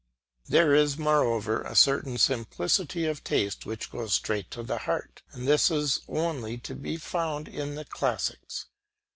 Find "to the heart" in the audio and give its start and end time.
4.49-5.21